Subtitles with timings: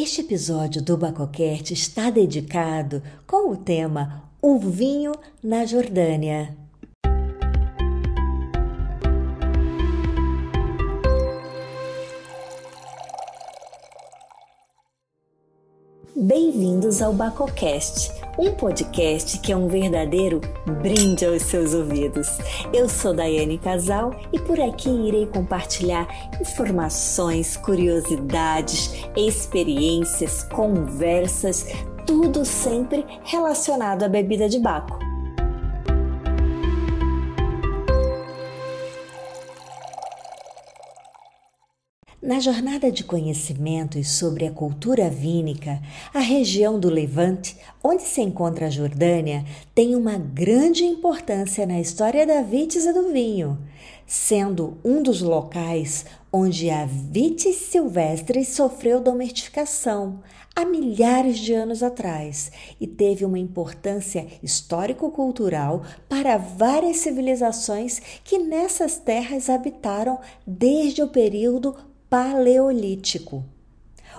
[0.00, 5.10] Este episódio do Bacocast está dedicado com o tema O vinho
[5.42, 6.56] na Jordânia.
[16.14, 20.40] Bem-vindos ao Bacocast, um podcast que é um verdadeiro
[20.80, 22.38] brinde aos seus ouvidos.
[22.72, 26.06] Eu sou Daiane Casal e por aqui irei compartilhar
[26.40, 31.66] informações, curiosidades, experiências, conversas,
[32.06, 35.07] tudo sempre relacionado à bebida de Baco.
[42.28, 45.80] Na jornada de conhecimentos sobre a cultura vínica,
[46.12, 52.26] a região do Levante, onde se encontra a Jordânia, tem uma grande importância na história
[52.26, 53.58] da vitis e do vinho,
[54.06, 60.20] sendo um dos locais onde a vitis silvestre sofreu domesticação
[60.54, 68.98] há milhares de anos atrás e teve uma importância histórico-cultural para várias civilizações que nessas
[68.98, 71.74] terras habitaram desde o período
[72.10, 73.44] Paleolítico.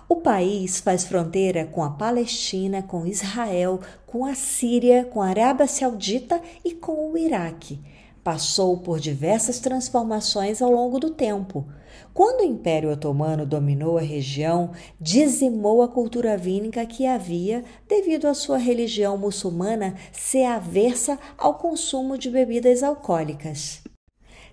[0.08, 5.66] O país faz fronteira com a Palestina, com Israel, com a Síria, com a Arábia
[5.66, 7.80] Saudita e com o Iraque.
[8.24, 11.66] Passou por diversas transformações ao longo do tempo.
[12.14, 14.70] Quando o Império Otomano dominou a região,
[15.02, 22.20] dizimou a cultura vínica que havia devido à sua religião muçulmana ser aversa ao consumo
[22.20, 23.82] de bebidas alcoólicas.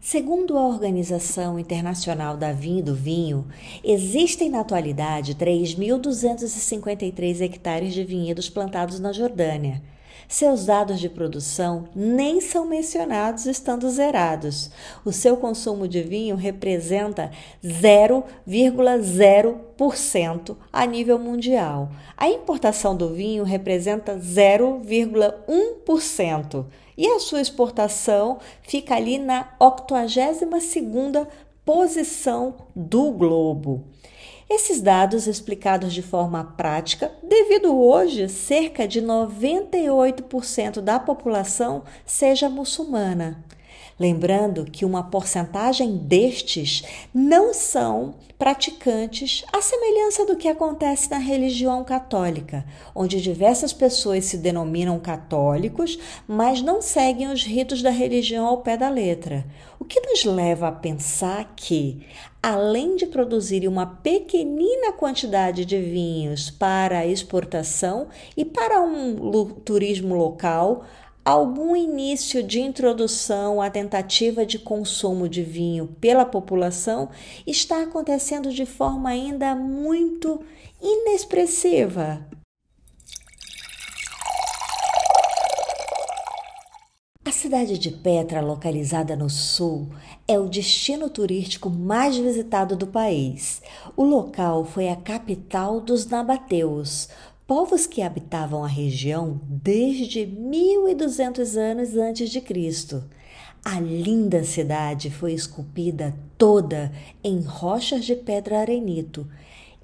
[0.00, 3.46] Segundo a Organização Internacional da Vinho e do Vinho,
[3.82, 9.82] existem na atualidade 3.253 hectares de vinhedos plantados na Jordânia.
[10.28, 14.72] Seus dados de produção nem são mencionados estando zerados.
[15.04, 17.30] O seu consumo de vinho representa
[17.64, 21.90] 0,0% a nível mundial.
[22.16, 26.64] A importação do vinho representa 0,1%
[26.96, 31.26] e a sua exportação fica ali na 82ª
[31.64, 33.84] posição do globo.
[34.48, 43.44] Esses dados explicados de forma prática, devido hoje cerca de 98% da população seja muçulmana.
[43.98, 46.84] Lembrando que uma porcentagem destes
[47.14, 54.36] não são praticantes, à semelhança do que acontece na religião católica, onde diversas pessoas se
[54.36, 55.98] denominam católicos,
[56.28, 59.46] mas não seguem os ritos da religião ao pé da letra.
[59.80, 62.06] O que nos leva a pensar que,
[62.42, 70.84] além de produzir uma pequenina quantidade de vinhos para exportação e para um turismo local,
[71.26, 77.10] algum início de introdução à tentativa de consumo de vinho pela população
[77.44, 80.40] está acontecendo de forma ainda muito
[80.80, 82.24] inexpressiva.
[87.24, 89.88] A cidade de Petra, localizada no sul,
[90.28, 93.62] é o destino turístico mais visitado do país.
[93.96, 97.08] O local foi a capital dos nabateus,
[97.46, 103.04] povos que habitavam a região desde 1200 anos antes de Cristo.
[103.64, 106.92] A linda cidade foi esculpida toda
[107.22, 109.28] em rochas de pedra arenito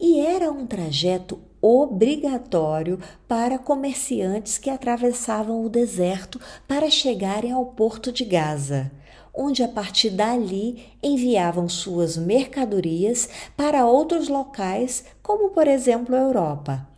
[0.00, 8.10] e era um trajeto obrigatório para comerciantes que atravessavam o deserto para chegarem ao porto
[8.10, 8.90] de Gaza,
[9.32, 16.88] onde a partir dali enviavam suas mercadorias para outros locais, como por exemplo a Europa.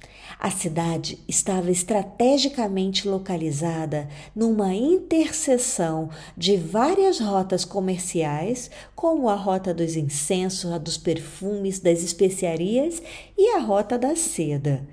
[0.44, 9.96] A cidade estava estrategicamente localizada numa interseção de várias rotas comerciais, como a rota dos
[9.96, 13.02] incensos, a dos perfumes, das especiarias
[13.38, 14.86] e a rota da seda.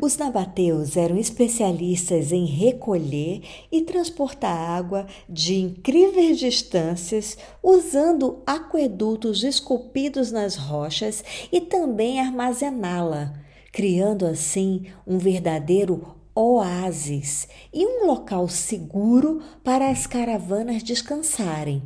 [0.00, 10.32] Os nabateus eram especialistas em recolher e transportar água de incríveis distâncias usando aquedutos esculpidos
[10.32, 11.22] nas rochas
[11.52, 20.82] e também armazená-la criando assim um verdadeiro oásis e um local seguro para as caravanas
[20.82, 21.82] descansarem.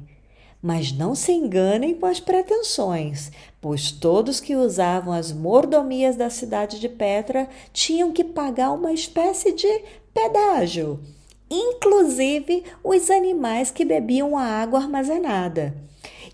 [0.62, 6.81] Mas não se enganem com as pretensões, pois todos que usavam as mordomias da cidade
[6.81, 9.82] de Petra tinham que pagar uma espécie de
[10.14, 11.00] pedágio,
[11.50, 15.75] inclusive os animais que bebiam a água armazenada.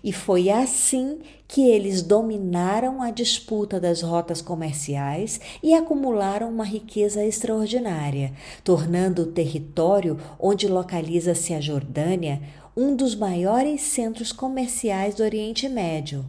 [0.03, 7.23] E foi assim que eles dominaram a disputa das rotas comerciais e acumularam uma riqueza
[7.23, 8.33] extraordinária,
[8.63, 12.41] tornando o território onde localiza-se a Jordânia
[12.75, 16.25] um dos maiores centros comerciais do Oriente Médio.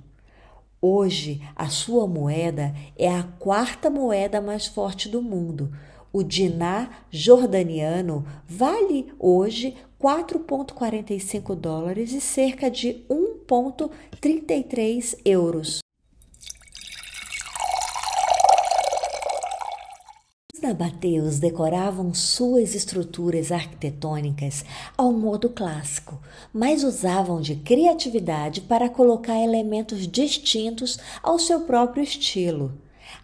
[0.81, 5.73] Hoje, a sua moeda é a quarta moeda mais forte do mundo.
[6.13, 13.05] O dinar jordaniano vale hoje 4,45 dólares e cerca de
[13.53, 15.81] 1,33 euros.
[20.63, 24.65] nabateus decoravam suas estruturas arquitetônicas
[24.97, 26.19] ao modo clássico,
[26.53, 32.73] mas usavam de criatividade para colocar elementos distintos ao seu próprio estilo.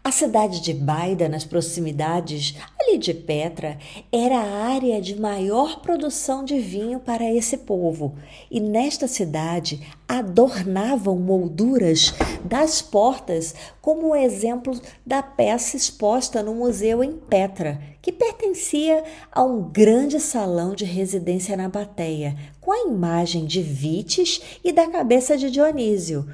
[0.04, 3.78] A cidade de Baida, nas proximidades ali de Petra,
[4.10, 8.14] era a área de maior produção de vinho para esse povo,
[8.50, 12.14] e nesta cidade adornavam molduras
[12.44, 19.42] das portas como o exemplo da peça exposta no museu em Petra, que pertencia a
[19.42, 25.36] um grande salão de residência na Bateia, com a imagem de Vites e da cabeça
[25.36, 26.26] de Dionísio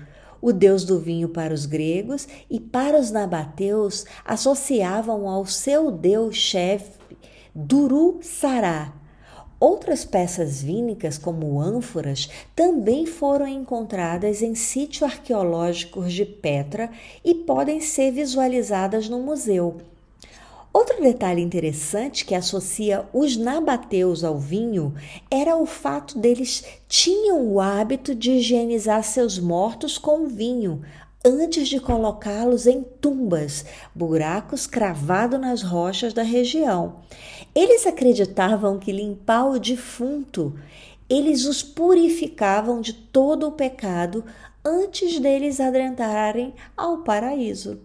[0.44, 6.98] o deus do vinho para os gregos e para os nabateus associavam ao seu deus-chefe
[7.54, 8.92] Duru Sará.
[9.58, 16.90] Outras peças vínicas, como ânforas, também foram encontradas em sítios arqueológicos de Petra
[17.24, 19.78] e podem ser visualizadas no museu.
[20.74, 24.92] Outro detalhe interessante que associa os nabateus ao vinho
[25.30, 30.82] era o fato deles tinham o hábito de higienizar seus mortos com vinho
[31.24, 36.96] antes de colocá-los em tumbas, buracos cravados nas rochas da região.
[37.54, 40.58] Eles acreditavam que limpar o defunto,
[41.08, 44.24] eles os purificavam de todo o pecado
[44.64, 47.80] antes deles adentrarem ao paraíso.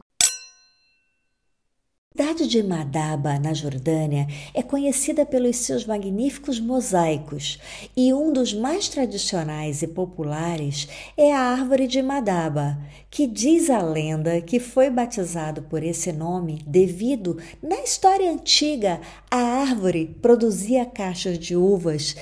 [2.19, 7.57] Cidade de Madaba, na Jordânia, é conhecida pelos seus magníficos mosaicos
[7.95, 12.77] e um dos mais tradicionais e populares é a árvore de Madaba,
[13.09, 18.99] que diz a lenda que foi batizado por esse nome devido, na história antiga,
[19.31, 22.17] a árvore produzia caixas de uvas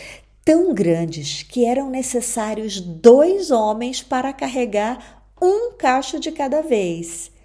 [0.45, 7.35] tão grandes que eram necessários dois homens para carregar um cacho de cada vez.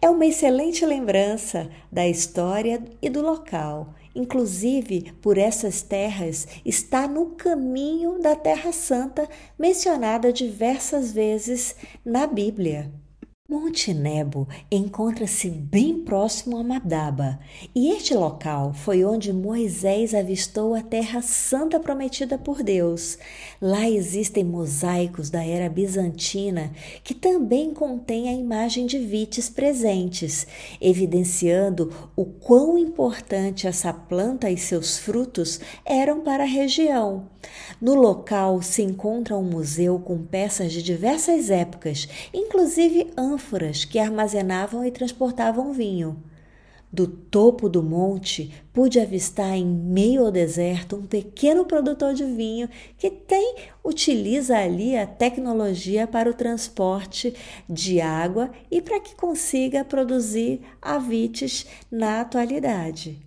[0.00, 3.94] É uma excelente lembrança da história e do local.
[4.14, 9.28] Inclusive, por essas terras está no caminho da Terra Santa,
[9.58, 12.90] mencionada diversas vezes na Bíblia.
[13.48, 17.38] Monte Nebo encontra-se bem próximo a Madaba,
[17.72, 23.16] e este local foi onde Moisés avistou a terra santa prometida por Deus.
[23.62, 26.72] Lá existem mosaicos da era bizantina
[27.04, 30.44] que também contêm a imagem de vites presentes,
[30.80, 37.28] evidenciando o quão importante essa planta e seus frutos eram para a região.
[37.80, 44.82] No local se encontra um museu com peças de diversas épocas, inclusive ânforas que armazenavam
[44.84, 46.16] e transportavam vinho.
[46.90, 52.70] Do topo do monte pude avistar em meio ao deserto um pequeno produtor de vinho
[52.96, 57.34] que tem utiliza ali a tecnologia para o transporte
[57.68, 63.20] de água e para que consiga produzir avites na atualidade.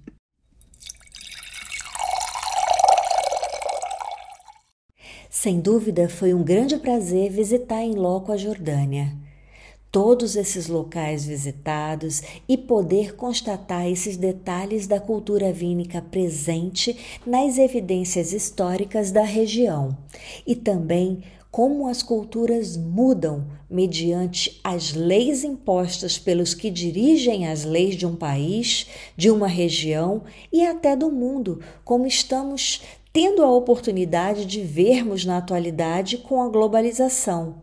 [5.41, 9.15] Sem dúvida, foi um grande prazer visitar em loco a Jordânia.
[9.89, 18.33] Todos esses locais visitados e poder constatar esses detalhes da cultura vínica presente nas evidências
[18.33, 19.97] históricas da região
[20.45, 27.95] e também como as culturas mudam mediante as leis impostas pelos que dirigem as leis
[27.95, 32.81] de um país, de uma região e até do mundo, como estamos
[33.11, 37.61] tendo a oportunidade de vermos na atualidade com a globalização.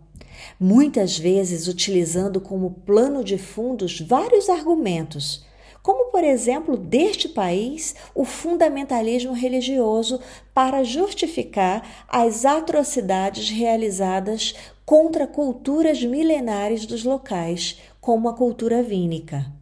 [0.59, 5.47] Muitas vezes utilizando como plano de fundos vários argumentos,
[5.83, 10.21] como por exemplo deste país o fundamentalismo religioso
[10.53, 19.56] para justificar as atrocidades realizadas contra culturas milenares dos locais, como a cultura vínica.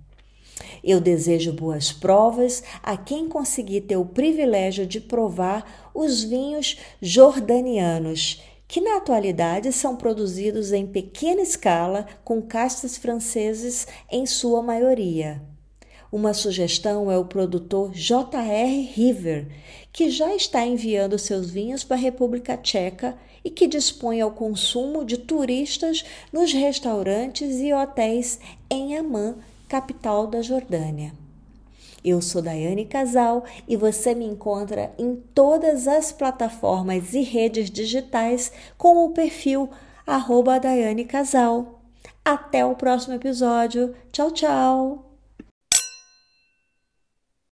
[0.84, 8.42] Eu desejo boas provas a quem conseguir ter o privilégio de provar os vinhos jordanianos,
[8.68, 15.40] que na atualidade são produzidos em pequena escala com castas franceses em sua maioria.
[16.12, 18.82] Uma sugestão é o produtor J.R.
[18.82, 19.48] River,
[19.90, 25.02] que já está enviando seus vinhos para a República Tcheca e que dispõe ao consumo
[25.02, 28.38] de turistas nos restaurantes e hotéis
[28.70, 29.36] em Amman,
[29.74, 31.12] capital da Jordânia.
[32.04, 38.52] Eu sou Daiane Casal e você me encontra em todas as plataformas e redes digitais
[38.78, 39.68] com o perfil
[40.60, 41.80] Daiane Casal.
[42.24, 43.96] Até o próximo episódio.
[44.12, 45.13] Tchau, tchau!